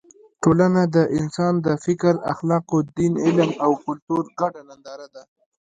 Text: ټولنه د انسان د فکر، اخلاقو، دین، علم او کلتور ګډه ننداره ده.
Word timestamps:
ټولنه 0.43 0.81
د 0.95 0.97
انسان 1.19 1.53
د 1.65 1.67
فکر، 1.85 2.13
اخلاقو، 2.33 2.77
دین، 2.97 3.13
علم 3.25 3.49
او 3.65 3.71
کلتور 3.85 4.23
ګډه 4.39 4.61
ننداره 4.69 5.07
ده. 5.15 5.23